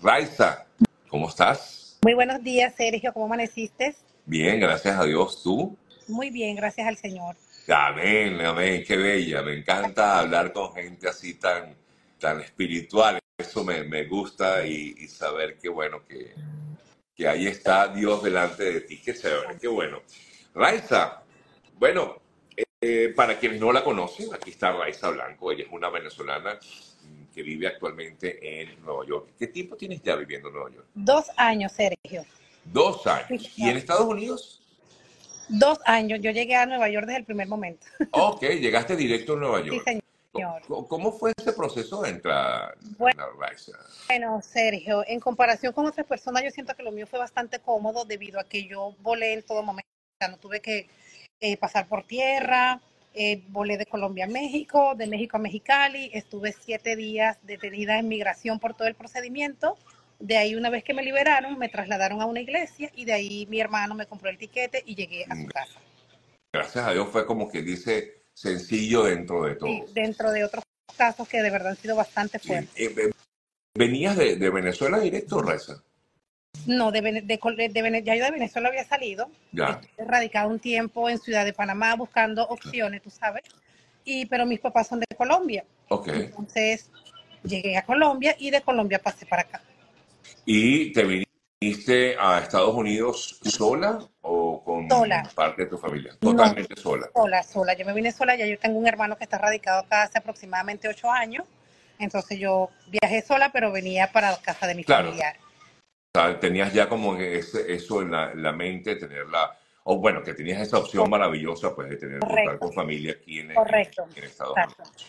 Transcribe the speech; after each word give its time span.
Raiza, 0.00 0.64
¿cómo 1.08 1.28
estás? 1.28 1.98
Muy 2.02 2.14
buenos 2.14 2.42
días, 2.44 2.72
Sergio. 2.76 3.12
¿Cómo 3.12 3.26
amaneciste? 3.26 3.96
Bien, 4.26 4.60
gracias 4.60 4.96
a 4.96 5.04
Dios. 5.04 5.42
¿Tú? 5.42 5.76
Muy 6.06 6.30
bien, 6.30 6.54
gracias 6.54 6.86
al 6.86 6.96
Señor. 6.96 7.34
Amén, 7.66 8.40
amén, 8.40 8.84
qué 8.86 8.96
bella. 8.96 9.42
Me 9.42 9.54
encanta 9.58 10.20
hablar 10.20 10.52
con 10.52 10.72
gente 10.72 11.08
así 11.08 11.34
tan, 11.34 11.74
tan 12.18 12.40
espiritual. 12.40 13.18
Eso 13.36 13.64
me, 13.64 13.82
me 13.82 14.04
gusta 14.04 14.64
y, 14.64 14.94
y 14.98 15.08
saber 15.08 15.58
que, 15.58 15.68
bueno, 15.68 16.04
que, 16.06 16.32
que 17.14 17.26
ahí 17.26 17.48
está 17.48 17.88
Dios 17.88 18.22
delante 18.22 18.72
de 18.72 18.80
ti. 18.82 19.02
Qué 19.04 19.14
chévere, 19.14 19.58
qué 19.60 19.66
bueno. 19.66 20.02
Raiza, 20.54 21.24
bueno, 21.74 22.20
eh, 22.80 23.12
para 23.16 23.36
quienes 23.36 23.60
no 23.60 23.72
la 23.72 23.82
conocen, 23.82 24.32
aquí 24.32 24.50
está 24.50 24.70
Raiza 24.72 25.10
Blanco. 25.10 25.50
Ella 25.50 25.64
es 25.64 25.72
una 25.72 25.90
venezolana 25.90 26.58
que 27.38 27.44
vive 27.44 27.68
actualmente 27.68 28.60
en 28.62 28.82
Nueva 28.84 29.06
York. 29.06 29.28
¿Qué 29.38 29.46
tiempo 29.46 29.76
tienes 29.76 30.02
ya 30.02 30.16
viviendo 30.16 30.48
en 30.48 30.54
Nueva 30.54 30.70
York? 30.72 30.86
Dos 30.92 31.26
años, 31.36 31.70
Sergio. 31.70 32.24
Dos 32.64 33.06
años. 33.06 33.28
Sí, 33.44 33.62
¿Y 33.62 33.68
en 33.68 33.76
Estados 33.76 34.06
Unidos? 34.06 34.60
Dos 35.48 35.78
años. 35.84 36.18
Yo 36.20 36.32
llegué 36.32 36.56
a 36.56 36.66
Nueva 36.66 36.88
York 36.88 37.06
desde 37.06 37.20
el 37.20 37.24
primer 37.24 37.46
momento. 37.46 37.86
Ok, 38.10 38.42
llegaste 38.42 38.96
directo 38.96 39.34
a 39.34 39.36
Nueva 39.36 39.62
Sí, 39.62 39.68
York. 39.68 39.84
señor. 39.84 40.62
¿Cómo 40.88 41.12
fue 41.12 41.32
ese 41.38 41.52
proceso 41.52 42.02
de 42.02 42.10
entrar 42.10 42.76
Bueno, 42.98 43.22
en 43.22 43.38
la? 43.38 43.78
Bueno, 44.08 44.42
Sergio, 44.42 45.04
en 45.06 45.20
comparación 45.20 45.72
con 45.72 45.86
otras 45.86 46.06
personas, 46.08 46.42
yo 46.42 46.50
siento 46.50 46.74
que 46.74 46.82
lo 46.82 46.90
mío 46.90 47.06
fue 47.06 47.20
bastante 47.20 47.60
cómodo 47.60 48.04
debido 48.04 48.40
a 48.40 48.44
que 48.44 48.64
yo 48.66 48.96
volé 48.98 49.34
en 49.34 49.42
todo 49.44 49.62
momento. 49.62 49.88
O 49.88 50.18
sea, 50.18 50.28
no 50.28 50.38
tuve 50.38 50.58
que 50.60 50.88
eh, 51.38 51.56
pasar 51.56 51.86
por 51.86 52.02
tierra, 52.04 52.80
eh, 53.14 53.42
volé 53.48 53.76
de 53.78 53.86
Colombia 53.86 54.24
a 54.24 54.28
México, 54.28 54.94
de 54.94 55.06
México 55.06 55.36
a 55.36 55.40
Mexicali, 55.40 56.10
estuve 56.12 56.52
siete 56.52 56.96
días 56.96 57.38
detenida 57.42 57.98
en 57.98 58.08
migración 58.08 58.58
por 58.58 58.74
todo 58.74 58.88
el 58.88 58.94
procedimiento. 58.94 59.76
De 60.18 60.36
ahí, 60.36 60.54
una 60.54 60.70
vez 60.70 60.82
que 60.84 60.94
me 60.94 61.02
liberaron, 61.02 61.58
me 61.58 61.68
trasladaron 61.68 62.20
a 62.20 62.26
una 62.26 62.40
iglesia 62.40 62.90
y 62.94 63.04
de 63.04 63.12
ahí 63.12 63.46
mi 63.48 63.60
hermano 63.60 63.94
me 63.94 64.06
compró 64.06 64.30
el 64.30 64.38
tiquete 64.38 64.82
y 64.84 64.94
llegué 64.94 65.24
a 65.28 65.36
su 65.36 65.46
casa. 65.46 65.80
Gracias 66.52 66.86
a 66.86 66.92
Dios 66.92 67.08
fue 67.10 67.26
como 67.26 67.50
que 67.50 67.62
dice 67.62 68.22
sencillo 68.32 69.04
dentro 69.04 69.44
de 69.44 69.52
Sí, 69.52 69.58
todo. 69.58 69.92
dentro 69.92 70.30
de 70.32 70.44
otros 70.44 70.64
casos 70.96 71.28
que 71.28 71.42
de 71.42 71.50
verdad 71.50 71.70
han 71.70 71.76
sido 71.76 71.94
bastante 71.96 72.38
Sí. 72.38 72.48
fuertes. 72.48 72.72
Eh, 72.76 72.94
eh, 72.96 73.10
¿Venías 73.74 74.16
de, 74.16 74.36
de 74.36 74.50
Venezuela 74.50 74.98
directo, 74.98 75.40
Raiza? 75.40 75.82
No, 76.68 76.92
de, 76.92 77.00
de, 77.00 77.22
de 77.22 78.02
ya 78.04 78.14
yo 78.14 78.24
de 78.24 78.30
Venezuela 78.30 78.68
había 78.68 78.84
salido, 78.84 79.30
Ya. 79.52 79.80
estuve 79.80 80.04
radicado 80.06 80.50
un 80.50 80.60
tiempo 80.60 81.08
en 81.08 81.18
Ciudad 81.18 81.46
de 81.46 81.54
Panamá 81.54 81.96
buscando 81.96 82.46
opciones, 82.46 83.00
tú 83.00 83.08
sabes, 83.08 83.42
y, 84.04 84.26
pero 84.26 84.44
mis 84.44 84.60
papás 84.60 84.86
son 84.86 85.00
de 85.00 85.06
Colombia, 85.16 85.64
Ok. 85.88 86.08
entonces 86.08 86.90
llegué 87.42 87.78
a 87.78 87.86
Colombia 87.86 88.36
y 88.38 88.50
de 88.50 88.60
Colombia 88.60 88.98
pasé 88.98 89.24
para 89.24 89.42
acá. 89.42 89.62
¿Y 90.44 90.92
te 90.92 91.24
viniste 91.62 92.16
a 92.20 92.40
Estados 92.40 92.74
Unidos 92.74 93.40
sola 93.42 94.06
o 94.20 94.62
con 94.62 94.90
Sola, 94.90 95.32
parte 95.34 95.64
de 95.64 95.70
tu 95.70 95.78
familia? 95.78 96.18
no, 96.20 96.32
Totalmente 96.32 96.76
sola. 96.76 97.08
sola, 97.14 97.42
sola, 97.44 97.72
yo 97.72 97.86
me 97.86 97.94
vine 97.94 98.12
sola, 98.12 98.36
ya 98.36 98.44
yo 98.44 98.58
tengo 98.58 98.78
un 98.78 98.86
hermano 98.86 99.16
que 99.16 99.24
está 99.24 99.38
radicado 99.38 99.80
acá 99.80 100.02
hace 100.02 100.18
aproximadamente 100.18 100.86
ocho 100.86 101.10
años, 101.10 101.46
entonces 101.98 102.38
yo 102.38 102.68
viajé 102.88 103.22
sola, 103.22 103.50
pero 103.54 103.72
venía 103.72 104.12
para 104.12 104.32
la 104.32 104.36
casa 104.42 104.66
de 104.66 104.74
mi 104.74 104.84
Claro. 104.84 105.06
familiar. 105.06 105.34
Sea, 106.14 106.40
tenías 106.40 106.72
ya 106.72 106.88
como 106.88 107.16
ese- 107.16 107.72
eso 107.72 108.00
en 108.02 108.10
la, 108.10 108.32
en 108.32 108.42
la 108.42 108.52
mente, 108.52 108.96
tenerla, 108.96 109.56
o 109.84 109.98
bueno, 109.98 110.22
que 110.22 110.32
tenías 110.34 110.60
esa 110.60 110.78
opción 110.78 111.08
maravillosa, 111.10 111.74
pues, 111.74 111.90
de 111.90 111.96
tener, 111.96 112.20
con 112.58 112.72
familia 112.72 113.12
aquí 113.12 113.40
en, 113.40 113.54
correcto, 113.54 114.06
en 114.16 114.24
Estados 114.24 114.56
exacto. 114.56 114.82
Unidos. 114.84 115.06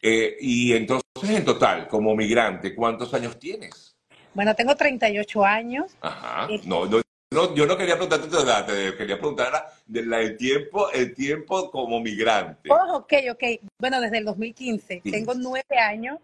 Eh, 0.00 0.36
y 0.40 0.72
entonces, 0.74 1.04
en 1.30 1.44
total, 1.44 1.88
como 1.88 2.14
migrante, 2.14 2.72
¿cuántos 2.74 3.12
años 3.14 3.36
tienes? 3.38 3.96
Bueno, 4.32 4.54
tengo 4.54 4.76
38 4.76 5.44
años. 5.44 5.96
Ajá. 6.00 6.46
eh, 6.48 6.60
No, 6.64 6.86
no, 6.86 7.00
no, 7.32 7.54
yo 7.56 7.66
no 7.66 7.76
quería 7.76 7.94
preguntarte 7.94 8.28
tu 8.28 8.38
edad, 8.38 8.64
te 8.64 8.96
quería 8.96 9.16
preguntar 9.18 9.52
de 9.86 10.06
la- 10.06 10.20
el 10.20 10.36
tiempo, 10.36 10.88
el 10.92 11.14
tiempo 11.14 11.68
como 11.72 12.00
migrante. 12.00 12.70
Oh, 12.70 12.98
ok, 12.98 13.12
ok. 13.32 13.42
Bueno, 13.80 14.00
desde 14.00 14.18
el 14.18 14.24
2015. 14.24 15.00
Sí. 15.02 15.10
Tengo 15.10 15.34
nueve 15.34 15.78
años. 15.78 16.18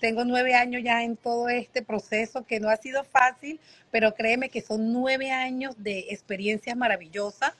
Tengo 0.00 0.24
nueve 0.24 0.54
años 0.54 0.82
ya 0.82 1.04
en 1.04 1.16
todo 1.16 1.48
este 1.48 1.82
proceso 1.82 2.44
que 2.46 2.58
no 2.58 2.70
ha 2.70 2.76
sido 2.78 3.04
fácil, 3.04 3.60
pero 3.90 4.14
créeme 4.14 4.48
que 4.48 4.62
son 4.62 4.92
nueve 4.92 5.30
años 5.30 5.74
de 5.78 6.06
experiencias 6.08 6.76
maravillosas, 6.76 7.52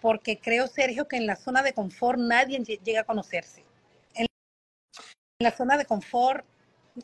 porque 0.00 0.38
creo, 0.38 0.66
Sergio, 0.66 1.06
que 1.06 1.16
en 1.16 1.26
la 1.26 1.36
zona 1.36 1.62
de 1.62 1.72
confort 1.72 2.18
nadie 2.18 2.58
lle- 2.58 2.80
llega 2.82 3.02
a 3.02 3.04
conocerse. 3.04 3.64
En 4.16 4.26
la 5.38 5.52
zona 5.52 5.76
de 5.76 5.84
confort, 5.84 6.44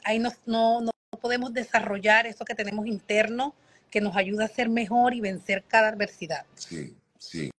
ahí 0.05 0.19
no, 0.19 0.31
no, 0.47 0.81
no 0.81 0.91
podemos 1.21 1.53
desarrollar 1.53 2.27
eso 2.27 2.45
que 2.45 2.55
tenemos 2.55 2.87
interno, 2.87 3.55
que 3.91 4.01
nos 4.01 4.17
ayuda 4.17 4.45
a 4.45 4.49
ser 4.49 4.69
mejor 4.69 5.15
y 5.15 5.21
vencer 5.21 5.65
cada 5.67 5.89
adversidad. 5.89 6.47
Sí, 6.55 6.97
sí. 7.19 7.51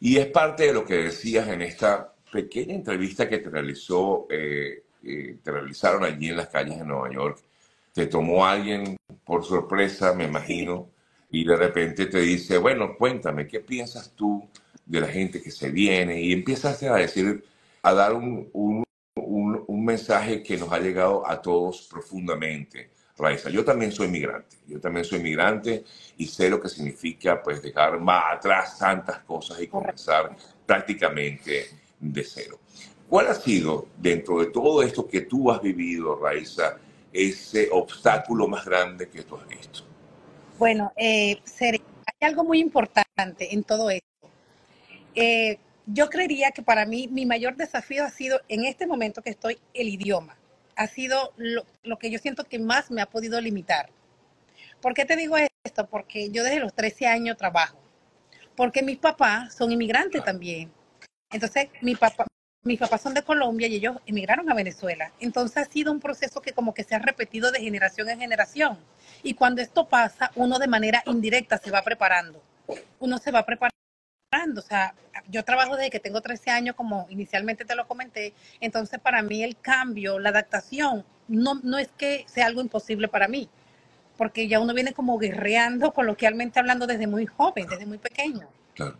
Y 0.00 0.18
es 0.18 0.26
parte 0.26 0.66
de 0.66 0.72
lo 0.72 0.84
que 0.84 0.94
decías 0.94 1.48
en 1.48 1.62
esta 1.62 2.12
pequeña 2.32 2.74
entrevista 2.74 3.28
que 3.28 3.38
te 3.38 3.50
realizó, 3.50 4.26
eh, 4.30 4.84
eh, 5.04 5.38
te 5.42 5.50
realizaron 5.50 6.04
allí 6.04 6.28
en 6.28 6.36
las 6.36 6.48
calles 6.48 6.78
de 6.78 6.84
Nueva 6.84 7.10
York. 7.12 7.38
Te 7.92 8.06
tomó 8.06 8.44
alguien 8.46 8.96
por 9.24 9.44
sorpresa, 9.44 10.14
me 10.14 10.24
imagino, 10.24 10.88
y 11.30 11.44
de 11.44 11.56
repente 11.56 12.06
te 12.06 12.20
dice, 12.20 12.58
bueno, 12.58 12.96
cuéntame, 12.96 13.46
¿qué 13.46 13.60
piensas 13.60 14.12
tú 14.14 14.48
de 14.86 15.00
la 15.00 15.08
gente 15.08 15.40
que 15.42 15.50
se 15.50 15.70
viene? 15.70 16.20
Y 16.20 16.32
empiezas 16.32 16.82
a 16.82 16.96
decir, 16.96 17.44
a 17.82 17.94
dar 17.94 18.14
un, 18.14 18.48
un, 18.52 18.84
un, 19.16 19.64
un 19.66 19.84
mensaje 19.84 20.42
que 20.42 20.56
nos 20.56 20.72
ha 20.72 20.78
llegado 20.78 21.28
a 21.28 21.40
todos 21.40 21.88
profundamente. 21.90 22.90
Raiza, 23.16 23.48
yo 23.48 23.64
también 23.64 23.92
soy 23.92 24.08
migrante, 24.08 24.56
yo 24.66 24.80
también 24.80 25.04
soy 25.04 25.20
migrante 25.20 25.84
y 26.16 26.26
sé 26.26 26.50
lo 26.50 26.60
que 26.60 26.68
significa 26.68 27.40
pues 27.40 27.62
dejar 27.62 28.00
más 28.00 28.24
atrás 28.36 28.76
tantas 28.78 29.20
cosas 29.20 29.60
y 29.60 29.68
comenzar 29.68 30.34
prácticamente 30.66 31.66
de 32.00 32.24
cero. 32.24 32.58
¿Cuál 33.14 33.28
ha 33.28 33.34
sido, 33.36 33.86
dentro 33.96 34.40
de 34.40 34.46
todo 34.46 34.82
esto 34.82 35.06
que 35.06 35.20
tú 35.20 35.48
has 35.48 35.62
vivido, 35.62 36.18
Raiza, 36.20 36.78
ese 37.12 37.68
obstáculo 37.70 38.48
más 38.48 38.64
grande 38.64 39.08
que 39.08 39.22
tú 39.22 39.36
has 39.36 39.46
visto? 39.46 39.84
Bueno, 40.58 40.92
eh, 40.96 41.40
hay 41.60 41.78
algo 42.22 42.42
muy 42.42 42.58
importante 42.58 43.54
en 43.54 43.62
todo 43.62 43.88
esto. 43.88 44.08
Eh, 45.14 45.58
yo 45.86 46.10
creería 46.10 46.50
que 46.50 46.62
para 46.62 46.86
mí 46.86 47.06
mi 47.06 47.24
mayor 47.24 47.54
desafío 47.54 48.02
ha 48.02 48.10
sido 48.10 48.40
en 48.48 48.64
este 48.64 48.84
momento 48.84 49.22
que 49.22 49.30
estoy 49.30 49.60
el 49.74 49.90
idioma. 49.90 50.36
Ha 50.74 50.88
sido 50.88 51.32
lo, 51.36 51.64
lo 51.84 52.00
que 52.00 52.10
yo 52.10 52.18
siento 52.18 52.42
que 52.42 52.58
más 52.58 52.90
me 52.90 53.00
ha 53.00 53.06
podido 53.06 53.40
limitar. 53.40 53.90
¿Por 54.80 54.92
qué 54.92 55.04
te 55.04 55.14
digo 55.14 55.36
esto? 55.62 55.86
Porque 55.86 56.30
yo 56.30 56.42
desde 56.42 56.58
los 56.58 56.74
13 56.74 57.06
años 57.06 57.36
trabajo. 57.36 57.78
Porque 58.56 58.82
mis 58.82 58.98
papás 58.98 59.54
son 59.54 59.70
inmigrantes 59.70 60.20
Claro, 60.20 60.32
también. 60.32 60.72
Entonces, 61.30 61.68
mi 61.80 61.94
papá, 61.94 62.26
mis 62.64 62.78
papás 62.78 63.02
son 63.02 63.12
de 63.12 63.22
Colombia 63.22 63.68
y 63.68 63.76
ellos 63.76 63.96
emigraron 64.06 64.50
a 64.50 64.54
Venezuela. 64.54 65.12
Entonces 65.20 65.58
ha 65.58 65.64
sido 65.66 65.92
un 65.92 66.00
proceso 66.00 66.40
que 66.40 66.52
como 66.52 66.72
que 66.72 66.82
se 66.82 66.94
ha 66.94 66.98
repetido 66.98 67.52
de 67.52 67.60
generación 67.60 68.08
en 68.08 68.20
generación. 68.20 68.78
Y 69.22 69.34
cuando 69.34 69.60
esto 69.60 69.86
pasa, 69.86 70.30
uno 70.34 70.58
de 70.58 70.66
manera 70.66 71.02
indirecta 71.06 71.58
se 71.58 71.70
va 71.70 71.82
preparando. 71.82 72.42
Uno 73.00 73.18
se 73.18 73.30
va 73.30 73.44
preparando. 73.44 73.74
O 74.56 74.62
sea, 74.62 74.94
yo 75.28 75.44
trabajo 75.44 75.76
desde 75.76 75.90
que 75.90 76.00
tengo 76.00 76.22
13 76.22 76.50
años, 76.50 76.74
como 76.74 77.06
inicialmente 77.10 77.66
te 77.66 77.76
lo 77.76 77.86
comenté. 77.86 78.32
Entonces, 78.60 78.98
para 78.98 79.22
mí 79.22 79.44
el 79.44 79.58
cambio, 79.58 80.18
la 80.18 80.30
adaptación, 80.30 81.04
no, 81.28 81.60
no 81.62 81.78
es 81.78 81.88
que 81.98 82.24
sea 82.26 82.46
algo 82.46 82.62
imposible 82.62 83.08
para 83.08 83.28
mí, 83.28 83.48
porque 84.16 84.48
ya 84.48 84.58
uno 84.58 84.72
viene 84.72 84.94
como 84.94 85.18
guerreando, 85.18 85.92
coloquialmente 85.92 86.58
hablando, 86.58 86.86
desde 86.86 87.06
muy 87.06 87.26
joven, 87.26 87.66
desde 87.68 87.86
muy 87.86 87.98
pequeño. 87.98 88.48
claro. 88.74 88.98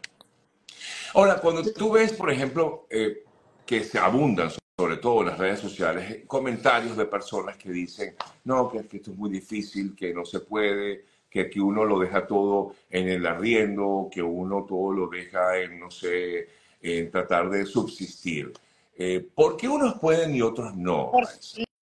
Ahora, 1.14 1.36
cuando 1.36 1.62
tú 1.72 1.92
ves, 1.92 2.12
por 2.12 2.30
ejemplo, 2.30 2.86
eh, 2.90 3.22
que 3.66 3.84
se 3.84 3.98
abundan, 3.98 4.50
sobre 4.76 4.96
todo 4.98 5.20
en 5.20 5.28
las 5.28 5.38
redes 5.38 5.60
sociales, 5.60 6.22
comentarios 6.26 6.96
de 6.96 7.06
personas 7.06 7.56
que 7.56 7.70
dicen, 7.70 8.14
no, 8.44 8.70
que, 8.70 8.86
que 8.86 8.98
esto 8.98 9.12
es 9.12 9.16
muy 9.16 9.30
difícil, 9.30 9.94
que 9.94 10.12
no 10.12 10.24
se 10.24 10.40
puede, 10.40 11.04
que 11.30 11.40
aquí 11.40 11.58
uno 11.58 11.84
lo 11.84 11.98
deja 11.98 12.26
todo 12.26 12.74
en 12.90 13.08
el 13.08 13.26
arriendo, 13.26 14.08
que 14.10 14.22
uno 14.22 14.64
todo 14.64 14.92
lo 14.92 15.08
deja 15.08 15.58
en, 15.58 15.80
no 15.80 15.90
sé, 15.90 16.48
en 16.80 17.10
tratar 17.10 17.50
de 17.50 17.66
subsistir. 17.66 18.52
Eh, 18.96 19.26
¿por 19.34 19.56
qué 19.56 19.68
unos 19.68 19.98
pueden 19.98 20.34
y 20.34 20.42
otros 20.42 20.76
no, 20.76 21.10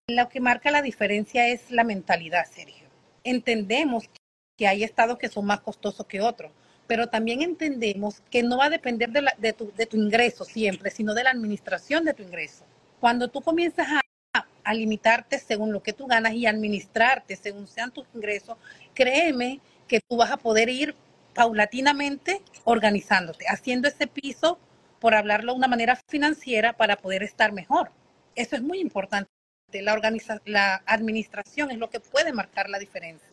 lo 0.09 0.29
que 0.29 0.41
marca 0.41 0.71
la 0.71 0.83
diferencia 0.83 1.49
es 1.49 1.71
la 1.71 1.85
mentalidad, 1.85 2.47
Sergio. 2.51 2.89
Entendemos 3.25 4.09
que 4.57 4.67
hay 4.67 4.85
estados 4.85 5.19
que 5.19 5.29
son 5.29 5.47
más 5.47 5.61
costosos 5.61 6.07
que 6.07 6.21
otros, 6.21 6.53
pero 6.93 7.07
también 7.07 7.41
entendemos 7.41 8.21
que 8.31 8.43
no 8.43 8.59
va 8.59 8.67
a 8.67 8.69
depender 8.69 9.09
de, 9.39 9.53
tu 9.55 9.97
ingreso 9.97 10.45
siempre, 10.45 10.91
sino 10.91 11.15
de 11.15 11.25
la 11.25 11.31
administración 11.31 12.05
de 12.05 12.13
tu 12.13 12.23
ingreso. 12.23 12.67
Cuando 13.01 13.29
tú 13.29 13.41
comienzas 13.41 13.89
a, 14.35 14.45
a 14.63 14.75
limitarte 14.75 15.39
según 15.39 15.73
lo 15.73 15.83
que 15.83 15.95
tú 15.95 16.07
ganas 16.07 16.35
y 16.35 16.45
administrarte 16.45 17.35
según 17.37 17.67
sean 17.67 17.93
tus 17.93 18.05
ingresos, 18.15 18.59
créeme 18.93 19.63
que 19.89 20.01
tú 20.07 20.19
vas 20.19 20.33
a 20.33 20.37
poder 20.37 20.69
ir 20.69 20.95
paulatinamente 21.33 22.43
organizándote, 22.65 23.47
haciendo 23.49 23.89
ese 23.89 24.07
piso, 24.07 24.59
por 25.01 25.15
hablarlo 25.15 25.53
de 25.53 25.59
una 25.61 25.69
manera 25.69 25.97
financiera, 25.97 26.75
para 26.75 26.97
poder 26.97 27.23
estar 27.23 27.53
mejor. 27.53 27.91
Eso 28.35 28.55
es 28.55 28.61
muy 28.61 28.81
importante 28.81 29.31
La, 29.73 29.95
organiza 29.95 30.43
la 30.45 30.83
administración 30.85 31.71
es 31.71 31.79
lo 31.79 31.89
que 31.89 32.01
puede 32.01 32.35
marcar 32.35 32.69
la 32.69 32.79
diferencia. 32.79 33.32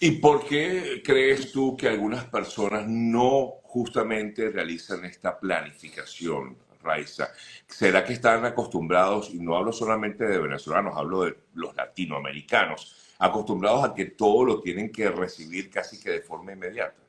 ¿Y 0.00 0.12
por 0.12 0.46
qué 0.46 1.02
crees 1.04 1.52
tú 1.52 1.76
que 1.76 1.88
algunas 1.88 2.24
personas 2.26 2.86
no 2.86 3.54
justamente 3.62 4.50
realizan 4.50 5.04
esta 5.04 5.38
planificación, 5.38 6.56
Raiza? 6.82 7.30
¿Será 7.66 8.04
que 8.04 8.12
están 8.12 8.44
acostumbrados, 8.44 9.30
y 9.34 9.40
no 9.40 9.56
hablo 9.56 9.72
solamente 9.72 10.24
de 10.24 10.38
venezolanos, 10.38 10.96
hablo 10.96 11.24
de 11.24 11.36
los 11.54 11.74
latinoamericanos, 11.74 13.14
acostumbrados 13.18 13.84
a 13.84 13.94
que 13.94 14.06
todo 14.06 14.44
lo 14.44 14.60
tienen 14.60 14.92
que 14.92 15.10
recibir 15.10 15.68
casi 15.68 16.00
que 16.00 16.10
de 16.10 16.20
forma 16.20 16.52
inmediata? 16.52 17.02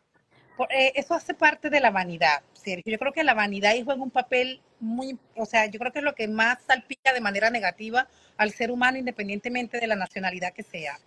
Eh, 0.69 0.91
eso 0.95 1.13
hace 1.13 1.33
parte 1.33 1.69
de 1.69 1.79
la 1.79 1.91
vanidad, 1.91 2.41
Sergio. 2.53 2.91
Yo 2.91 2.97
creo 2.97 3.13
que 3.13 3.23
la 3.23 3.33
vanidad 3.33 3.73
juega 3.83 4.01
un 4.01 4.11
papel 4.11 4.61
muy, 4.79 5.17
o 5.35 5.45
sea, 5.45 5.67
yo 5.67 5.79
creo 5.79 5.91
que 5.91 5.99
es 5.99 6.05
lo 6.05 6.15
que 6.15 6.27
más 6.27 6.57
salpica 6.63 7.13
de 7.13 7.21
manera 7.21 7.49
negativa 7.49 8.07
al 8.35 8.51
ser 8.51 8.71
humano 8.71 8.97
independientemente 8.97 9.79
de 9.79 9.87
la 9.87 9.95
nacionalidad 9.95 10.53
que 10.53 10.63
sea 10.63 10.99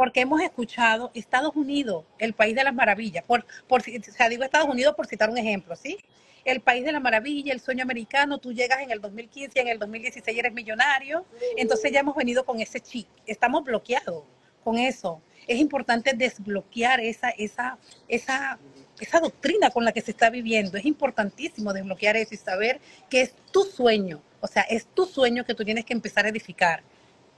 porque 0.00 0.22
hemos 0.22 0.40
escuchado 0.40 1.10
Estados 1.12 1.54
Unidos, 1.54 2.06
el 2.18 2.32
país 2.32 2.56
de 2.56 2.64
las 2.64 2.72
maravillas, 2.72 3.22
por, 3.22 3.44
por, 3.68 3.82
o 3.82 4.12
sea, 4.12 4.30
digo 4.30 4.42
Estados 4.42 4.66
Unidos 4.66 4.94
por 4.94 5.06
citar 5.06 5.28
un 5.28 5.36
ejemplo, 5.36 5.76
¿sí? 5.76 5.98
El 6.42 6.62
país 6.62 6.86
de 6.86 6.92
la 6.92 7.00
maravilla, 7.00 7.52
el 7.52 7.60
sueño 7.60 7.82
americano, 7.82 8.38
tú 8.38 8.50
llegas 8.54 8.80
en 8.80 8.90
el 8.90 9.02
2015, 9.02 9.60
en 9.60 9.68
el 9.68 9.78
2016 9.78 10.38
eres 10.38 10.54
millonario, 10.54 11.26
entonces 11.54 11.92
ya 11.92 12.00
hemos 12.00 12.16
venido 12.16 12.46
con 12.46 12.60
ese 12.60 12.80
chip, 12.80 13.08
estamos 13.26 13.62
bloqueados 13.62 14.24
con 14.64 14.78
eso. 14.78 15.20
Es 15.46 15.58
importante 15.58 16.14
desbloquear 16.14 17.00
esa, 17.00 17.28
esa, 17.28 17.76
esa, 18.08 18.58
esa 18.98 19.20
doctrina 19.20 19.68
con 19.68 19.84
la 19.84 19.92
que 19.92 20.00
se 20.00 20.12
está 20.12 20.30
viviendo. 20.30 20.78
Es 20.78 20.86
importantísimo 20.86 21.74
desbloquear 21.74 22.16
eso 22.16 22.32
y 22.32 22.38
saber 22.38 22.80
que 23.10 23.20
es 23.20 23.34
tu 23.52 23.64
sueño, 23.64 24.22
o 24.40 24.46
sea, 24.46 24.62
es 24.62 24.86
tu 24.86 25.04
sueño 25.04 25.44
que 25.44 25.54
tú 25.54 25.62
tienes 25.62 25.84
que 25.84 25.92
empezar 25.92 26.24
a 26.24 26.30
edificar 26.30 26.82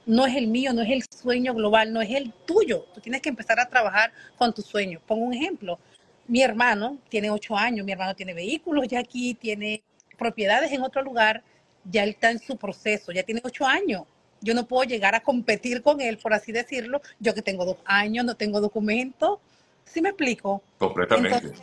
no 0.05 0.25
es 0.25 0.35
el 0.35 0.47
mío, 0.47 0.73
no 0.73 0.81
es 0.81 0.89
el 0.89 1.03
sueño 1.03 1.53
global, 1.53 1.93
no 1.93 2.01
es 2.01 2.09
el 2.11 2.33
tuyo. 2.45 2.85
Tú 2.93 3.01
tienes 3.01 3.21
que 3.21 3.29
empezar 3.29 3.59
a 3.59 3.69
trabajar 3.69 4.11
con 4.37 4.53
tu 4.53 4.61
sueño. 4.61 4.99
Pongo 5.05 5.25
un 5.25 5.33
ejemplo. 5.33 5.79
Mi 6.27 6.41
hermano 6.41 6.97
tiene 7.09 7.29
ocho 7.29 7.55
años, 7.57 7.85
mi 7.85 7.91
hermano 7.91 8.15
tiene 8.15 8.33
vehículos 8.33 8.87
ya 8.87 8.99
aquí, 8.99 9.33
tiene 9.33 9.83
propiedades 10.17 10.71
en 10.71 10.81
otro 10.81 11.01
lugar, 11.01 11.43
ya 11.83 12.03
él 12.03 12.11
está 12.11 12.31
en 12.31 12.39
su 12.39 12.57
proceso, 12.57 13.11
ya 13.11 13.23
tiene 13.23 13.41
ocho 13.43 13.65
años. 13.65 14.03
Yo 14.41 14.53
no 14.53 14.67
puedo 14.67 14.83
llegar 14.83 15.15
a 15.15 15.21
competir 15.21 15.81
con 15.81 16.01
él, 16.01 16.17
por 16.17 16.33
así 16.33 16.51
decirlo. 16.51 17.01
Yo 17.19 17.33
que 17.33 17.41
tengo 17.41 17.65
dos 17.65 17.77
años, 17.85 18.25
no 18.25 18.35
tengo 18.35 18.59
documento. 18.59 19.39
¿Sí 19.85 20.01
me 20.01 20.09
explico? 20.09 20.61
Completamente. 20.77 21.53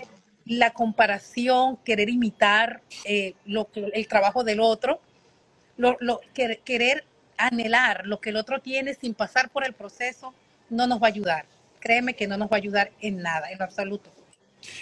la 0.46 0.72
comparación, 0.72 1.76
querer 1.84 2.08
imitar 2.08 2.82
eh, 3.04 3.34
lo 3.44 3.69
el 3.75 4.08
trabajo 4.08 4.44
del 4.44 4.60
otro, 4.60 5.00
lo, 5.76 5.96
lo, 6.00 6.20
querer 6.64 7.04
anhelar 7.46 8.06
lo 8.06 8.20
que 8.20 8.31
el 8.31 8.37
otro 8.37 8.60
tiene 8.60 8.94
sin 8.94 9.14
pasar 9.14 9.50
por 9.50 9.66
el 9.66 9.72
proceso, 9.72 10.34
no 10.69 10.87
nos 10.87 11.02
va 11.02 11.06
a 11.06 11.10
ayudar. 11.10 11.46
Créeme 11.81 12.14
que 12.14 12.26
no 12.26 12.37
nos 12.37 12.50
va 12.50 12.56
a 12.56 12.58
ayudar 12.58 12.90
en 13.00 13.19
nada, 13.19 13.50
en 13.50 13.58
lo 13.58 13.64
absoluto. 13.64 14.10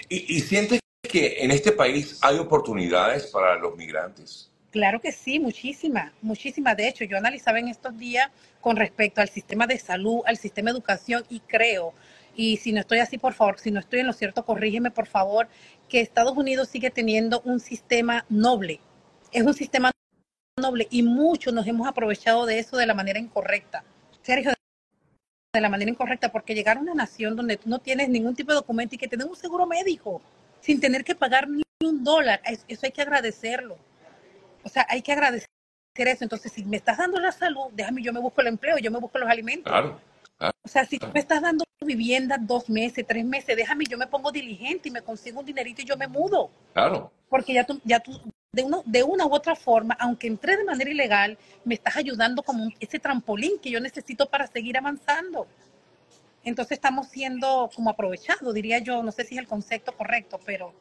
¿Y, 0.08 0.40
sientes 0.40 0.80
que 1.02 1.36
en 1.38 1.50
este 1.50 1.72
país 1.72 2.18
hay 2.22 2.38
oportunidades 2.38 3.26
para 3.26 3.56
los 3.56 3.76
migrantes? 3.76 4.50
Claro 4.70 5.00
que 5.00 5.12
sí, 5.12 5.38
muchísimas, 5.38 6.12
muchísimas. 6.20 6.76
De 6.76 6.88
hecho, 6.88 7.04
yo 7.04 7.16
analizaba 7.16 7.58
en 7.58 7.68
estos 7.68 7.96
días 7.96 8.30
con 8.60 8.76
respecto 8.76 9.20
al 9.20 9.28
sistema 9.28 9.66
de 9.66 9.78
salud, 9.78 10.20
al 10.26 10.36
sistema 10.36 10.70
de 10.70 10.76
educación 10.76 11.24
y 11.30 11.40
creo, 11.40 11.94
y 12.38 12.56
si 12.58 12.70
no 12.70 12.78
estoy 12.78 13.00
así, 13.00 13.18
por 13.18 13.34
favor, 13.34 13.58
si 13.58 13.72
no 13.72 13.80
estoy 13.80 13.98
en 13.98 14.06
lo 14.06 14.12
cierto, 14.12 14.44
corrígeme, 14.44 14.92
por 14.92 15.08
favor, 15.08 15.48
que 15.88 16.00
Estados 16.00 16.36
Unidos 16.36 16.68
sigue 16.68 16.88
teniendo 16.88 17.40
un 17.40 17.58
sistema 17.58 18.24
noble. 18.28 18.80
Es 19.32 19.42
un 19.42 19.54
sistema 19.54 19.90
noble 20.58 20.86
y 20.90 21.02
muchos 21.02 21.52
nos 21.52 21.66
hemos 21.66 21.86
aprovechado 21.86 22.46
de 22.46 22.58
eso 22.58 22.76
de 22.76 22.86
la 22.86 22.94
manera 22.94 23.18
incorrecta. 23.18 23.84
Sergio, 24.22 24.52
de 25.52 25.60
la 25.60 25.68
manera 25.68 25.90
incorrecta, 25.90 26.30
porque 26.30 26.54
llegar 26.54 26.76
a 26.76 26.80
una 26.80 26.94
nación 26.94 27.36
donde 27.36 27.56
tú 27.56 27.68
no 27.68 27.78
tienes 27.78 28.08
ningún 28.08 28.34
tipo 28.34 28.52
de 28.52 28.56
documento 28.56 28.94
y 28.94 28.98
que 28.98 29.08
te 29.08 29.16
den 29.16 29.28
un 29.28 29.36
seguro 29.36 29.66
médico 29.66 30.20
sin 30.60 30.80
tener 30.80 31.04
que 31.04 31.14
pagar 31.14 31.48
ni 31.48 31.62
un 31.84 32.04
dólar, 32.04 32.40
eso 32.44 32.80
hay 32.82 32.92
que 32.92 33.02
agradecerlo. 33.02 33.78
O 34.64 34.68
sea, 34.68 34.86
hay 34.88 35.02
que 35.02 35.12
agradecer 35.12 35.48
eso. 35.96 36.24
Entonces, 36.24 36.52
si 36.52 36.64
me 36.64 36.76
estás 36.76 36.98
dando 36.98 37.18
la 37.18 37.32
salud, 37.32 37.70
déjame, 37.72 38.02
yo 38.02 38.12
me 38.12 38.20
busco 38.20 38.40
el 38.40 38.48
empleo, 38.48 38.78
yo 38.78 38.90
me 38.90 38.98
busco 38.98 39.18
los 39.18 39.28
alimentos. 39.28 39.70
Claro. 39.70 40.00
O 40.40 40.68
sea, 40.68 40.84
si 40.84 40.98
tú 40.98 41.08
me 41.12 41.20
estás 41.20 41.42
dando 41.42 41.64
vivienda 41.80 42.36
dos 42.38 42.68
meses, 42.68 43.04
tres 43.06 43.24
meses, 43.24 43.56
déjame, 43.56 43.84
yo 43.86 43.96
me 43.96 44.06
pongo 44.06 44.30
diligente 44.30 44.88
y 44.88 44.92
me 44.92 45.02
consigo 45.02 45.40
un 45.40 45.46
dinerito 45.46 45.82
y 45.82 45.84
yo 45.84 45.96
me 45.96 46.06
mudo. 46.06 46.50
Claro. 46.74 47.10
Porque 47.28 47.54
ya 47.54 47.64
tú, 47.64 47.80
ya 47.84 48.00
tú 48.00 48.12
de, 48.58 48.64
uno, 48.64 48.82
de 48.84 49.04
una 49.04 49.24
u 49.24 49.32
otra 49.32 49.54
forma, 49.54 49.96
aunque 50.00 50.26
entré 50.26 50.56
de 50.56 50.64
manera 50.64 50.90
ilegal, 50.90 51.38
me 51.64 51.74
estás 51.74 51.96
ayudando 51.96 52.42
como 52.42 52.70
ese 52.80 52.98
trampolín 52.98 53.58
que 53.60 53.70
yo 53.70 53.80
necesito 53.80 54.28
para 54.28 54.48
seguir 54.48 54.76
avanzando. 54.76 55.46
Entonces 56.42 56.72
estamos 56.72 57.06
siendo 57.08 57.70
como 57.74 57.90
aprovechados, 57.90 58.52
diría 58.52 58.80
yo, 58.80 59.02
no 59.04 59.12
sé 59.12 59.24
si 59.24 59.36
es 59.36 59.40
el 59.40 59.46
concepto 59.46 59.92
correcto, 59.92 60.40
pero 60.44 60.72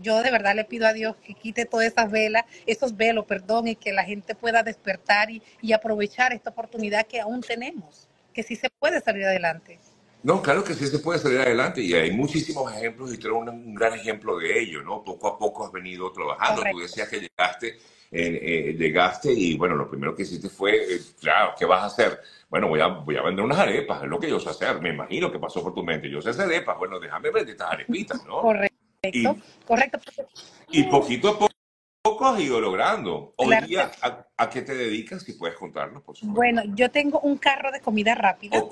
yo 0.00 0.22
de 0.22 0.30
verdad 0.30 0.54
le 0.54 0.64
pido 0.64 0.86
a 0.86 0.92
Dios 0.92 1.16
que 1.24 1.32
quite 1.32 1.64
todas 1.64 1.86
esas 1.86 2.10
velas, 2.10 2.44
esos 2.66 2.96
velos, 2.96 3.24
perdón, 3.24 3.68
y 3.68 3.76
que 3.76 3.92
la 3.92 4.04
gente 4.04 4.34
pueda 4.34 4.62
despertar 4.62 5.30
y, 5.30 5.42
y 5.62 5.72
aprovechar 5.72 6.34
esta 6.34 6.50
oportunidad 6.50 7.06
que 7.06 7.20
aún 7.20 7.40
tenemos, 7.40 8.08
que 8.34 8.42
sí 8.42 8.56
se 8.56 8.68
puede 8.68 9.00
salir 9.00 9.24
adelante. 9.24 9.78
No, 10.22 10.40
claro 10.40 10.62
que 10.62 10.74
sí 10.74 10.86
se 10.86 11.00
puede 11.00 11.18
salir 11.18 11.40
adelante 11.40 11.80
y 11.80 11.94
hay 11.94 12.12
muchísimos 12.12 12.72
ejemplos 12.72 13.12
y 13.12 13.18
tú 13.18 13.28
eres 13.28 13.38
un, 13.38 13.74
gran 13.74 13.94
ejemplo 13.94 14.38
de 14.38 14.60
ello, 14.60 14.82
¿no? 14.82 15.02
Poco 15.02 15.28
a 15.28 15.38
poco 15.38 15.66
has 15.66 15.72
venido 15.72 16.12
trabajando. 16.12 16.62
Tú 16.70 16.78
decías 16.78 17.08
que 17.08 17.20
llegaste, 17.20 17.78
eh, 18.10 18.74
llegaste 18.78 19.32
y 19.32 19.56
bueno, 19.56 19.74
lo 19.74 19.88
primero 19.88 20.14
que 20.14 20.22
hiciste 20.22 20.48
fue, 20.48 20.76
eh, 20.76 21.00
claro, 21.20 21.54
¿qué 21.58 21.64
vas 21.64 21.82
a 21.82 21.86
hacer? 21.86 22.20
Bueno, 22.48 22.68
voy 22.68 22.80
a, 22.80 22.86
voy 22.86 23.16
a 23.16 23.22
vender 23.22 23.44
unas 23.44 23.58
arepas, 23.58 24.04
es 24.04 24.08
lo 24.08 24.20
que 24.20 24.30
yo 24.30 24.38
sé 24.38 24.50
hacer, 24.50 24.80
me 24.80 24.90
imagino 24.90 25.32
que 25.32 25.40
pasó 25.40 25.62
por 25.62 25.74
tu 25.74 25.82
mente. 25.82 26.08
Yo 26.08 26.22
sé 26.22 26.30
hacer 26.30 26.44
arepas, 26.44 26.78
bueno, 26.78 27.00
déjame 27.00 27.30
vender 27.30 27.54
estas 27.54 27.72
arepitas, 27.72 28.24
¿no? 28.24 28.42
Correcto, 28.42 29.36
correcto. 29.66 29.98
Y 30.70 30.84
poquito 30.84 31.30
a 31.30 31.38
poco 31.38 31.52
poco 32.02 32.26
has 32.26 32.40
ido 32.40 32.60
logrando. 32.60 33.32
Hoy 33.36 33.56
día, 33.66 33.90
¿a, 34.36 34.50
qué 34.50 34.62
te 34.62 34.74
dedicas? 34.74 35.22
Si 35.22 35.34
puedes 35.34 35.56
contarnos, 35.56 36.02
por 36.02 36.16
supuesto. 36.16 36.34
Bueno, 36.34 36.62
yo 36.74 36.90
tengo 36.90 37.20
un 37.20 37.38
carro 37.38 37.70
de 37.70 37.80
comida 37.80 38.14
rápida 38.14 38.62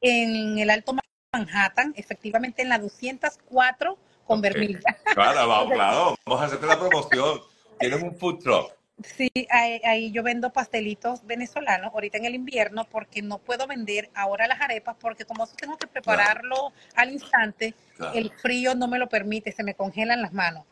en 0.00 0.58
el 0.58 0.70
Alto 0.70 0.94
Manhattan, 1.32 1.92
efectivamente 1.96 2.62
en 2.62 2.68
la 2.68 2.78
204 2.78 3.98
con 4.24 4.38
okay. 4.38 4.78
Claro, 5.14 5.48
vamos, 5.48 5.72
claro, 5.74 6.14
vamos 6.24 6.42
a 6.42 6.46
hacerte 6.46 6.66
la 6.66 6.78
promoción. 6.78 7.40
Tienes 7.80 8.02
un 8.02 8.16
food 8.16 8.38
truck. 8.38 8.72
Sí, 9.04 9.30
ahí, 9.50 10.10
yo 10.10 10.24
vendo 10.24 10.50
pastelitos 10.52 11.24
venezolanos 11.24 11.92
ahorita 11.94 12.18
en 12.18 12.24
el 12.24 12.34
invierno 12.34 12.84
porque 12.84 13.22
no 13.22 13.38
puedo 13.38 13.68
vender 13.68 14.10
ahora 14.12 14.48
las 14.48 14.60
arepas 14.60 14.96
porque 15.00 15.24
como 15.24 15.46
tengo 15.46 15.76
que 15.76 15.86
prepararlo 15.86 16.72
al 16.96 17.12
instante, 17.12 17.74
el 18.14 18.32
frío 18.32 18.74
no 18.74 18.88
me 18.88 18.98
lo 18.98 19.08
permite, 19.08 19.52
se 19.52 19.62
me 19.62 19.74
congelan 19.74 20.20
las 20.20 20.32
manos. 20.32 20.64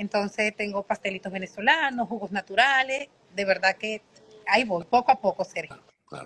Entonces 0.00 0.56
tengo 0.56 0.82
pastelitos 0.82 1.30
venezolanos, 1.30 2.08
jugos 2.08 2.32
naturales, 2.32 3.08
de 3.36 3.44
verdad 3.44 3.76
que 3.76 4.00
ahí 4.46 4.64
voy, 4.64 4.84
poco 4.84 5.12
a 5.12 5.20
poco, 5.20 5.44
Sergio. 5.44 5.76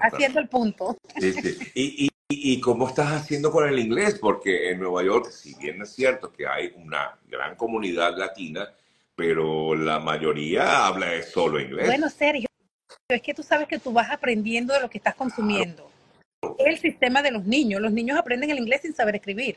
haciendo 0.01 0.39
el 0.39 0.49
punto. 0.49 0.97
Sí, 1.19 1.33
sí. 1.33 1.59
¿Y, 1.75 2.09
y, 2.29 2.61
cómo 2.61 2.87
estás 2.87 3.11
haciendo 3.11 3.51
con 3.51 3.69
el 3.69 3.77
inglés? 3.81 4.17
Porque 4.21 4.71
en 4.71 4.79
Nueva 4.79 5.03
York, 5.03 5.29
si 5.33 5.57
bien 5.57 5.83
es 5.83 5.93
cierto 5.93 6.33
que 6.33 6.47
hay 6.47 6.73
una 6.77 7.19
gran 7.27 7.57
comunidad 7.57 8.17
latina, 8.17 8.73
pero 9.17 9.75
la 9.75 9.99
mayoría 9.99 10.87
habla 10.87 11.21
solo 11.25 11.59
inglés. 11.59 11.87
Bueno, 11.87 12.09
Sergio, 12.09 12.47
es 13.09 13.23
que 13.23 13.35
tú 13.35 13.43
sabes 13.43 13.67
que 13.67 13.81
tú 13.81 13.93
vas 13.93 14.09
aprendiendo 14.09 14.73
de 14.73 14.83
lo 14.83 14.89
que 14.89 14.99
estás 14.99 15.17
consumiendo. 15.17 15.91
El 16.59 16.79
sistema 16.79 17.23
de 17.23 17.33
los 17.33 17.45
niños. 17.45 17.81
Los 17.83 17.93
niños 17.93 18.17
aprenden 18.17 18.51
el 18.51 18.59
inglés 18.59 18.83
sin 18.83 18.95
saber 18.95 19.17
escribir. 19.17 19.57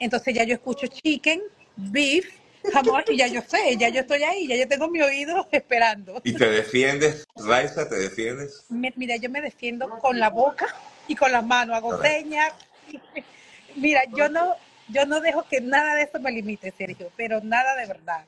Entonces 0.00 0.34
ya 0.34 0.42
yo 0.42 0.54
escucho 0.54 0.88
chicken, 0.88 1.40
beef, 1.76 2.40
Jamón, 2.72 3.04
y 3.08 3.16
ya 3.16 3.26
yo 3.26 3.40
sé, 3.42 3.76
ya 3.76 3.88
yo 3.88 4.00
estoy 4.00 4.22
ahí, 4.22 4.46
ya 4.46 4.56
yo 4.56 4.68
tengo 4.68 4.88
mi 4.88 5.00
oído 5.00 5.48
esperando. 5.52 6.20
¿Y 6.24 6.34
te 6.34 6.50
defiendes, 6.50 7.26
Raiza? 7.36 7.88
¿Te 7.88 7.96
defiendes? 7.96 8.66
Mira, 8.68 9.16
yo 9.16 9.30
me 9.30 9.40
defiendo 9.40 9.88
con 9.98 10.18
la 10.18 10.30
boca 10.30 10.66
y 11.08 11.14
con 11.14 11.32
las 11.32 11.44
manos, 11.44 11.76
hago 11.76 12.00
señas. 12.00 12.52
Mira, 13.76 14.02
yo 14.16 14.28
no, 14.28 14.56
yo 14.88 15.06
no 15.06 15.20
dejo 15.20 15.44
que 15.48 15.60
nada 15.60 15.94
de 15.94 16.02
esto 16.02 16.20
me 16.20 16.32
limite, 16.32 16.72
Sergio, 16.76 17.10
pero 17.16 17.40
nada 17.42 17.76
de 17.76 17.86
verdad. 17.86 18.24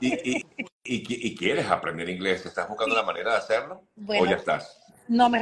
¿Y, 0.00 0.42
y, 0.84 1.34
quieres 1.36 1.66
aprender 1.66 2.08
inglés? 2.08 2.46
¿Estás 2.46 2.68
buscando 2.68 2.94
la 2.94 3.02
manera 3.02 3.32
de 3.32 3.38
hacerlo? 3.38 3.82
¿O 4.06 4.26
ya 4.26 4.36
estás? 4.36 4.80
No, 5.08 5.28
me, 5.28 5.38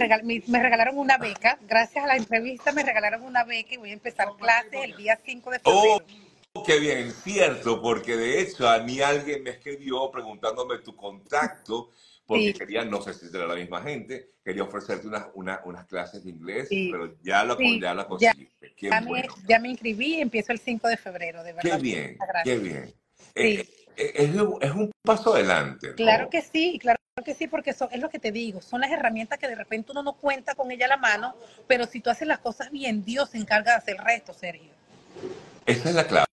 me, 0.46 0.62
regalaron 0.62 0.98
una 0.98 1.16
beca. 1.16 1.58
Gracias 1.62 2.04
a 2.04 2.06
la 2.06 2.16
entrevista 2.16 2.72
me 2.72 2.82
regalaron 2.82 3.22
una 3.22 3.44
beca 3.44 3.74
y 3.74 3.76
voy 3.78 3.90
a 3.90 3.94
empezar 3.94 4.28
clases 4.38 4.84
el 4.84 4.96
día 4.96 5.18
5 5.24 5.50
de 5.50 5.58
febrero. 5.58 6.04
Qué 6.62 6.78
bien, 6.78 7.10
cierto, 7.10 7.82
porque 7.82 8.16
de 8.16 8.40
hecho 8.40 8.68
a 8.68 8.78
mí 8.78 9.00
alguien 9.00 9.42
me 9.42 9.50
escribió 9.50 10.08
preguntándome 10.10 10.78
tu 10.78 10.94
contacto, 10.94 11.90
porque 12.24 12.54
quería, 12.54 12.84
no 12.84 13.02
sé 13.02 13.12
si 13.12 13.28
será 13.28 13.46
la 13.46 13.56
misma 13.56 13.82
gente, 13.82 14.30
quería 14.42 14.62
ofrecerte 14.62 15.08
unas, 15.08 15.26
unas 15.64 15.86
clases 15.86 16.24
de 16.24 16.30
inglés, 16.30 16.68
pero 16.70 17.16
ya 17.22 17.42
lo, 17.44 17.58
ya 17.58 17.92
lo 17.92 18.06
conseguiste. 18.06 18.72
Ya, 18.80 19.00
me, 19.00 19.26
ya, 19.48 19.58
me, 19.58 19.68
inscribí 19.70 20.14
y 20.14 20.20
empiezo 20.20 20.52
el 20.52 20.60
5 20.60 20.88
de 20.88 20.96
febrero, 20.96 21.42
de 21.42 21.52
verdad. 21.54 21.72
Qué 21.72 21.82
bien, 21.82 22.18
qué 22.44 22.58
bien. 22.58 22.94
Eh, 23.34 23.68
eh, 23.96 24.12
es, 24.14 24.30
es, 24.30 24.74
un 24.74 24.92
paso 25.02 25.34
adelante. 25.34 25.94
Claro 25.94 26.30
que 26.30 26.40
sí, 26.40 26.78
claro 26.80 26.98
que 27.24 27.34
sí, 27.34 27.48
porque 27.48 27.70
eso 27.70 27.88
es 27.90 28.00
lo 28.00 28.08
que 28.08 28.20
te 28.20 28.30
digo, 28.30 28.62
son 28.62 28.80
las 28.80 28.92
herramientas 28.92 29.38
que 29.38 29.48
de 29.48 29.56
repente 29.56 29.90
uno 29.90 30.04
no 30.04 30.14
cuenta 30.14 30.54
con 30.54 30.70
ella 30.70 30.86
a 30.86 30.90
la 30.90 30.98
mano, 30.98 31.34
pero 31.66 31.86
si 31.86 32.00
tú 32.00 32.10
haces 32.10 32.28
las 32.28 32.38
cosas 32.38 32.70
bien, 32.70 33.04
Dios 33.04 33.30
se 33.30 33.38
encarga 33.38 33.72
de 33.72 33.78
hacer 33.78 33.96
el 33.98 34.04
resto, 34.04 34.32
Sergio. 34.32 34.70
Esa 35.66 35.88
es 35.88 35.94
la 35.94 36.06
clave. 36.06 36.33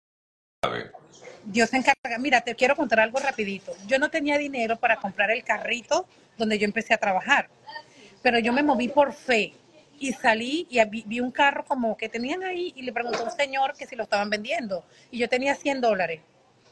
Dios 1.50 1.70
se 1.70 1.77
encarga. 1.77 2.18
Mira, 2.20 2.42
te 2.42 2.56
quiero 2.56 2.75
contar 2.75 3.00
algo 3.00 3.20
rapidito. 3.20 3.74
Yo 3.88 3.98
no 4.00 4.10
tenía 4.10 4.38
dinero 4.38 4.77
para 4.77 4.98
comprar 4.98 5.32
el 5.32 5.46
carrito 5.46 6.06
donde 6.38 6.60
yo 6.60 6.66
empecé 6.66 6.94
a 6.94 6.98
trabajar, 6.98 7.48
pero 8.22 8.38
yo 8.39 8.51
me 8.51 8.63
moví 8.63 8.89
por 8.89 9.13
fe 9.13 9.54
y 9.98 10.12
salí 10.12 10.68
y 10.70 10.84
vi, 10.84 11.20
un 11.22 11.32
carro 11.32 11.63
como 11.63 11.96
que 11.96 12.10
tenían 12.10 12.44
ahí 12.44 12.74
y 12.75 12.82
le 12.82 12.92
preguntó 12.92 13.20
a 13.20 13.24
un 13.24 13.32
señor 13.32 13.75
que 13.77 13.88
si 13.88 13.96
lo 13.96 14.04
estaban 14.04 14.30
vendiendo 14.30 14.84
y 15.10 15.20
yo 15.20 15.30
tenía 15.30 15.56
100 15.56 15.80
dólares. 15.80 16.20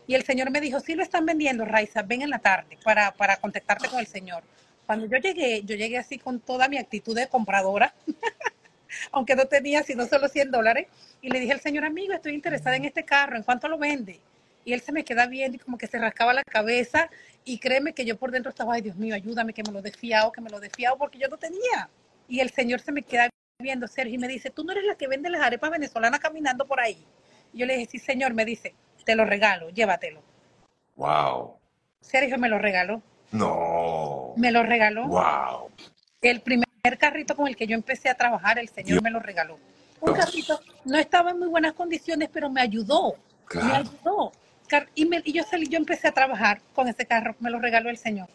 Y 0.08 0.14
el 0.14 0.24
señor 0.24 0.52
me 0.52 0.60
dijo, 0.60 0.82
sí 0.82 0.94
lo 0.94 1.04
están 1.04 1.26
vendiendo, 1.26 1.64
Raiza, 1.64 2.02
ven 2.02 2.22
en 2.22 2.30
la 2.30 2.40
tarde 2.40 2.78
para, 2.84 3.12
para 3.12 3.38
contactarte 3.38 3.88
con 3.88 4.00
el 4.00 4.08
señor. 4.08 4.44
Cuando 4.86 5.08
yo 5.08 5.18
llegué, 5.18 5.64
yo 5.64 5.76
llegué 5.78 5.98
así 5.98 6.20
con 6.20 6.42
toda 6.42 6.68
mi 6.68 6.78
actitud 6.78 7.16
de 7.16 7.28
compradora, 7.28 7.96
aunque 9.14 9.38
no 9.38 9.46
tenía 9.46 9.84
sino 9.84 10.06
solo 10.06 10.28
100 10.28 10.52
dólares, 10.52 10.88
y 11.22 11.30
le 11.30 11.40
dije 11.40 11.54
al 11.54 11.62
señor 11.62 11.86
amigo, 11.86 12.14
estoy 12.14 12.34
interesada 12.34 12.76
en 12.76 12.84
este 12.84 13.06
carro, 13.06 13.38
¿en 13.38 13.44
cuánto 13.44 13.70
lo 13.70 13.78
vende? 13.78 14.20
Y 14.66 14.74
él 14.74 14.82
se 14.82 14.92
me 14.92 15.06
queda 15.06 15.28
viendo 15.28 15.56
y 15.56 15.60
como 15.60 15.78
que 15.78 15.88
se 15.88 15.98
rascaba 16.00 16.34
la 16.34 16.44
cabeza, 16.44 17.10
y 17.46 17.60
créeme 17.60 17.94
que 17.94 18.04
yo 18.04 18.18
por 18.18 18.32
dentro 18.32 18.50
estaba, 18.50 18.74
ay 18.74 18.82
Dios 18.82 18.98
mío, 18.98 19.16
ayúdame, 19.16 19.54
que 19.54 19.64
me 19.64 19.72
lo 19.72 19.82
desfiado, 19.82 20.32
que 20.32 20.42
me 20.42 20.50
lo 20.50 20.60
desfiado, 20.60 20.98
porque 20.98 21.20
yo 21.20 21.28
no 21.30 21.38
tenía. 21.38 21.90
Y 22.28 22.40
el 22.40 22.50
señor 22.50 22.82
se 22.82 22.92
me 22.92 23.04
queda 23.04 23.30
viendo, 23.60 23.88
Sergio, 23.88 24.16
y 24.16 24.18
me 24.18 24.28
dice, 24.28 24.50
tú 24.50 24.64
no 24.64 24.72
eres 24.72 24.84
la 24.86 24.96
que 24.96 25.08
vende 25.08 25.30
las 25.30 25.42
arepas 25.42 25.70
venezolanas 25.70 26.20
caminando 26.20 26.66
por 26.66 26.80
ahí. 26.80 27.06
Y 27.54 27.60
yo 27.60 27.66
le 27.68 27.78
dije, 27.78 27.92
sí, 27.92 28.00
señor, 28.00 28.34
me 28.34 28.44
dice, 28.44 28.74
te 29.06 29.16
lo 29.16 29.24
regalo, 29.24 29.70
llévatelo. 29.70 30.22
Wow. 30.96 31.58
Sergio 32.02 32.38
me 32.38 32.50
lo 32.50 32.58
regaló. 32.58 33.02
No. 33.32 34.34
Me 34.36 34.52
lo 34.52 34.64
regaló. 34.64 35.08
Wow. 35.08 35.70
El 36.22 36.42
primer 36.42 36.66
carrito 36.98 37.36
con 37.36 37.48
el 37.48 37.56
que 37.56 37.68
yo 37.68 37.76
empecé 37.76 38.10
a 38.10 38.16
trabajar, 38.16 38.58
el 38.58 38.70
Señor 38.70 39.02
me 39.04 39.12
lo 39.12 39.20
regaló. 39.20 39.60
Un 40.02 40.14
carrito, 40.14 40.60
no 40.86 40.98
estaba 40.98 41.32
en 41.32 41.40
muy 41.40 41.48
buenas 41.48 41.74
condiciones, 41.74 42.30
pero 42.32 42.50
me 42.50 42.62
ayudó. 42.62 43.16
Claro. 43.46 43.68
Me 43.68 43.74
ayudó. 43.76 44.32
Y, 44.96 45.06
me- 45.06 45.22
y 45.24 45.34
yo 45.34 45.44
salí, 45.44 45.68
yo 45.68 45.78
empecé 45.78 46.08
a 46.08 46.12
trabajar 46.14 46.62
con 46.74 46.88
ese 46.88 47.06
carro, 47.06 47.36
me 47.40 47.50
lo 47.50 47.60
regaló 47.60 47.90
el 47.90 47.98
Señor. 47.98 48.28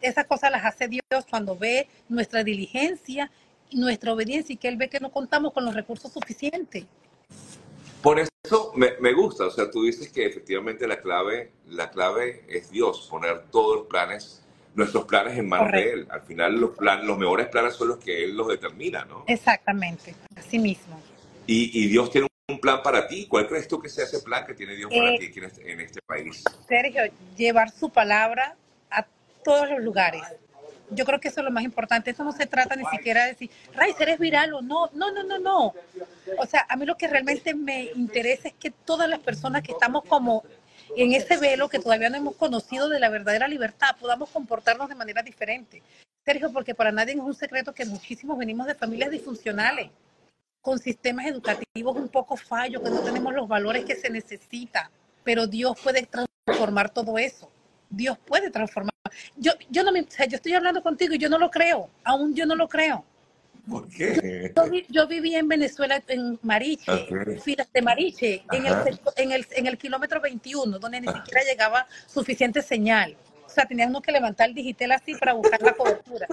Esas 0.00 0.26
cosas 0.26 0.50
las 0.50 0.64
hace 0.64 0.88
Dios 0.88 1.02
cuando 1.28 1.56
ve 1.56 1.88
nuestra 2.08 2.44
diligencia 2.44 3.30
y 3.70 3.78
nuestra 3.78 4.12
obediencia 4.12 4.52
y 4.52 4.56
que 4.56 4.68
Él 4.68 4.76
ve 4.76 4.88
que 4.88 5.00
no 5.00 5.10
contamos 5.10 5.52
con 5.52 5.64
los 5.64 5.74
recursos 5.74 6.12
suficientes. 6.12 6.84
Por 8.02 8.18
eso 8.20 8.72
me, 8.76 8.92
me 9.00 9.12
gusta, 9.12 9.46
o 9.46 9.50
sea, 9.50 9.70
tú 9.70 9.82
dices 9.84 10.08
que 10.12 10.24
efectivamente 10.26 10.86
la 10.86 11.00
clave, 11.00 11.50
la 11.68 11.90
clave 11.90 12.44
es 12.48 12.70
Dios, 12.70 13.08
poner 13.10 13.42
todos 13.50 13.76
los 13.78 13.86
planes, 13.88 14.42
nuestros 14.74 15.04
planes 15.04 15.36
en 15.36 15.48
manos 15.48 15.72
de. 15.72 15.92
Él. 15.92 16.06
Al 16.10 16.22
final 16.22 16.60
los, 16.60 16.76
plan, 16.76 17.04
los 17.06 17.18
mejores 17.18 17.48
planes 17.48 17.74
son 17.74 17.88
los 17.88 17.98
que 17.98 18.22
Él 18.24 18.36
los 18.36 18.46
determina, 18.48 19.04
¿no? 19.04 19.24
Exactamente, 19.26 20.14
así 20.36 20.58
mismo. 20.60 21.00
Y, 21.46 21.70
y 21.84 21.88
Dios 21.88 22.10
tiene 22.10 22.28
un 22.50 22.58
plan 22.58 22.82
para 22.82 23.06
ti. 23.06 23.26
¿Cuál 23.26 23.46
crees 23.46 23.68
tú 23.68 23.78
que 23.78 23.90
sea 23.90 24.04
ese 24.04 24.20
plan 24.20 24.46
que 24.46 24.54
tiene 24.54 24.74
Dios 24.74 24.90
para 24.90 25.10
Eh, 25.12 25.18
ti 25.18 25.26
aquí 25.26 25.38
en 25.38 25.44
este, 25.44 25.70
en 25.70 25.80
este 25.80 26.00
país? 26.06 26.42
Sergio, 26.66 27.02
llevar 27.36 27.70
su 27.70 27.90
palabra 27.90 28.56
a 28.90 29.06
todos 29.44 29.68
los 29.68 29.80
lugares. 29.80 30.22
Yo 30.90 31.04
creo 31.04 31.20
que 31.20 31.28
eso 31.28 31.40
es 31.40 31.44
lo 31.44 31.50
más 31.50 31.62
importante. 31.62 32.10
Eso 32.10 32.24
no 32.24 32.32
se 32.32 32.46
trata 32.46 32.74
ni 32.74 32.86
siquiera 32.86 33.24
de 33.24 33.32
decir, 33.32 33.50
Raiz, 33.74 34.00
eres 34.00 34.18
viral 34.18 34.54
o 34.54 34.62
no. 34.62 34.88
No, 34.94 35.12
no, 35.12 35.22
no, 35.24 35.38
no. 35.38 35.74
O 36.38 36.46
sea, 36.46 36.64
a 36.70 36.76
mí 36.76 36.86
lo 36.86 36.96
que 36.96 37.06
realmente 37.06 37.54
me 37.54 37.90
interesa 37.94 38.48
es 38.48 38.54
que 38.54 38.70
todas 38.70 39.10
las 39.10 39.20
personas 39.20 39.62
que 39.62 39.72
estamos 39.72 40.04
como 40.06 40.42
en 40.96 41.12
ese 41.12 41.36
velo 41.36 41.68
que 41.68 41.78
todavía 41.78 42.08
no 42.08 42.16
hemos 42.16 42.36
conocido 42.36 42.88
de 42.88 42.98
la 42.98 43.10
verdadera 43.10 43.46
libertad, 43.46 43.94
podamos 44.00 44.30
comportarnos 44.30 44.88
de 44.88 44.94
manera 44.94 45.22
diferente. 45.22 45.82
Sergio, 46.24 46.50
porque 46.50 46.74
para 46.74 46.92
nadie 46.92 47.12
es 47.12 47.20
un 47.20 47.34
secreto 47.34 47.74
que 47.74 47.84
muchísimos 47.84 48.38
venimos 48.38 48.66
de 48.66 48.74
familias 48.74 49.10
disfuncionales, 49.10 49.90
con 50.60 50.78
sistemas 50.78 51.26
educativos 51.26 51.96
un 51.96 52.08
poco 52.08 52.36
fallos, 52.36 52.82
que 52.82 52.90
no 52.90 53.00
tenemos 53.00 53.34
los 53.34 53.48
valores 53.48 53.84
que 53.84 53.96
se 53.96 54.10
necesita, 54.10 54.90
pero 55.24 55.46
Dios 55.46 55.78
puede 55.82 56.06
transformar 56.06 56.90
todo 56.90 57.18
eso. 57.18 57.50
Dios 57.90 58.18
puede 58.18 58.50
transformar. 58.50 58.92
Yo, 59.36 59.52
yo 59.70 59.82
no 59.82 59.92
me, 59.92 60.02
o 60.02 60.06
sea, 60.08 60.26
yo 60.26 60.36
estoy 60.36 60.52
hablando 60.52 60.82
contigo 60.82 61.14
y 61.14 61.18
yo 61.18 61.28
no 61.28 61.38
lo 61.38 61.50
creo, 61.50 61.88
aún 62.04 62.34
yo 62.34 62.44
no 62.44 62.54
lo 62.54 62.68
creo. 62.68 63.04
¿Por 63.68 63.88
qué? 63.88 64.52
Yo, 64.56 64.64
yo 64.88 65.06
viví 65.06 65.34
en 65.34 65.46
Venezuela, 65.46 66.02
en 66.08 66.38
Mariche, 66.42 67.06
filas 67.42 67.70
de 67.72 67.82
Mariche, 67.82 68.44
en 68.50 68.66
el, 68.66 69.00
en, 69.16 69.32
el, 69.32 69.46
en 69.50 69.66
el 69.66 69.76
kilómetro 69.76 70.20
21, 70.20 70.78
donde 70.78 71.00
ni 71.02 71.08
siquiera 71.08 71.42
llegaba 71.44 71.86
suficiente 72.06 72.62
señal. 72.62 73.16
O 73.44 73.50
sea, 73.50 73.66
tenían 73.66 73.90
uno 73.90 74.00
que 74.00 74.12
levantar 74.12 74.48
el 74.48 74.54
digital 74.54 74.92
así 74.92 75.14
para 75.14 75.34
buscar 75.34 75.60
la 75.62 75.74
cobertura. 75.74 76.26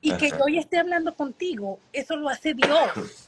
Y 0.00 0.12
que 0.16 0.30
yo 0.30 0.38
hoy 0.44 0.58
esté 0.58 0.78
hablando 0.78 1.14
contigo, 1.14 1.80
eso 1.92 2.16
lo 2.16 2.28
hace 2.28 2.54
Dios. 2.54 3.25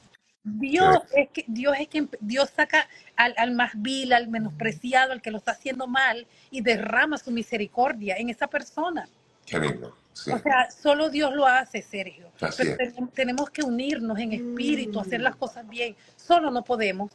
Dios 0.59 0.99
es 1.15 1.29
que 1.31 1.45
Dios 1.47 1.77
es 1.79 1.89
que 1.89 2.09
Dios 2.21 2.51
saca 2.55 2.89
al, 3.17 3.35
al 3.37 3.53
más 3.53 3.73
vil, 3.77 4.13
al 4.13 4.29
menospreciado, 4.29 5.13
al 5.13 5.23
que 5.23 5.31
lo 5.31 5.39
está 5.39 5.53
haciendo 5.53 5.87
mal 5.87 6.27
y 6.51 6.61
derrama 6.61 7.19
su 7.19 7.31
misericordia 7.31 8.17
en 8.17 8.29
esa 8.31 8.47
persona. 8.47 9.09
Qué 9.47 9.59
lindo. 9.59 9.97
Sí. 10.13 10.31
O 10.33 10.39
sea, 10.39 10.71
solo 10.71 11.11
Dios 11.11 11.33
lo 11.35 11.47
hace, 11.47 11.81
Sergio. 11.81 12.31
Así 12.41 12.63
Pero 12.77 12.91
es. 12.91 13.13
tenemos 13.15 13.51
que 13.51 13.63
unirnos 13.63 14.19
en 14.19 14.33
espíritu, 14.33 14.99
hacer 15.01 15.21
las 15.21 15.37
cosas 15.37 15.67
bien. 15.69 15.95
Solo 16.17 16.51
no 16.51 16.63
podemos. 16.65 17.11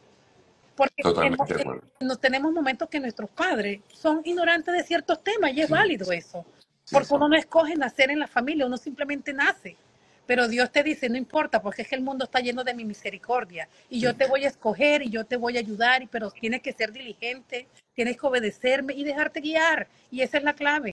Porque 0.74 1.02
Totalmente 1.02 1.44
tenemos, 1.44 1.48
de 1.48 1.62
acuerdo. 1.62 1.88
no 2.00 2.16
tenemos 2.16 2.52
momentos 2.52 2.88
que 2.88 2.98
nuestros 2.98 3.30
padres 3.30 3.80
son 3.92 4.22
ignorantes 4.24 4.74
de 4.74 4.82
ciertos 4.82 5.22
temas 5.22 5.52
y 5.52 5.60
es 5.60 5.68
Sí. 5.68 5.72
válido 5.72 6.10
eso. 6.12 6.44
Sí, 6.82 6.94
Porque 6.94 7.14
uno 7.14 7.28
no 7.28 7.36
escoge 7.36 7.76
nacer 7.76 8.10
en 8.10 8.18
la 8.18 8.26
familia, 8.26 8.66
uno 8.66 8.76
simplemente 8.76 9.32
nace. 9.32 9.76
Pero 10.26 10.48
Dios 10.48 10.70
te 10.70 10.82
dice, 10.82 11.08
no 11.08 11.16
importa, 11.16 11.60
porque 11.60 11.82
es 11.82 11.88
que 11.88 11.94
el 11.94 12.00
mundo 12.00 12.24
está 12.24 12.40
lleno 12.40 12.64
de 12.64 12.74
mi 12.74 12.84
misericordia. 12.84 13.68
Y 13.90 14.00
yo 14.00 14.14
te 14.14 14.26
voy 14.26 14.44
a 14.44 14.48
escoger 14.48 15.02
y 15.02 15.10
yo 15.10 15.24
te 15.24 15.36
voy 15.36 15.56
a 15.56 15.60
ayudar, 15.60 16.02
y- 16.02 16.06
pero 16.06 16.30
tienes 16.30 16.62
que 16.62 16.72
ser 16.72 16.92
diligente, 16.92 17.66
tienes 17.94 18.16
que 18.18 18.26
obedecerme 18.26 18.94
y 18.94 19.04
dejarte 19.04 19.40
guiar. 19.40 19.86
Y 20.10 20.22
esa 20.22 20.38
es 20.38 20.44
la 20.44 20.54
clave. 20.54 20.82